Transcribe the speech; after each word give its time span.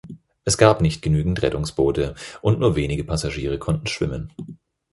Es 0.45 0.57
gab 0.57 0.81
nicht 0.81 1.03
genügend 1.03 1.43
Rettungsboote 1.43 2.15
und 2.41 2.59
nur 2.59 2.75
wenige 2.75 3.03
Passagiere 3.03 3.59
konnten 3.59 3.85
schwimmen. 3.85 4.33